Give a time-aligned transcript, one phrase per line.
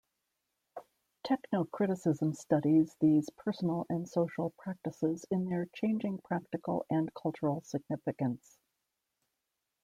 [1.23, 8.57] Technocriticism studies these personal and social practices in their changing practical and cultural significance.